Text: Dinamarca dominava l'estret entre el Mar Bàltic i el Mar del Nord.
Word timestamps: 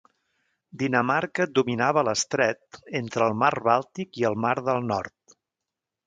Dinamarca 0.83 1.45
dominava 1.57 2.03
l'estret 2.07 2.79
entre 3.01 3.27
el 3.31 3.35
Mar 3.41 3.51
Bàltic 3.67 4.21
i 4.23 4.25
el 4.31 4.39
Mar 4.47 4.55
del 4.71 4.81
Nord. 4.93 5.37